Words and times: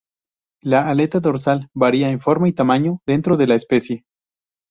La 0.63 0.89
aleta 0.89 1.19
dorsal 1.19 1.69
varía 1.75 2.09
en 2.09 2.19
forma 2.19 2.47
y 2.49 2.53
tamaño 2.53 3.01
dentro 3.05 3.37
de 3.37 3.45
la 3.45 3.53
especie. 3.53 4.03